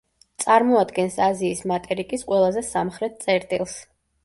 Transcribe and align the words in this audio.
წარმოადგენს 0.45 1.17
აზიის 1.25 1.61
მატერიკის 1.73 2.25
ყველაზე 2.33 2.65
სამხრეთ 2.71 3.23
წერტილს. 3.29 3.79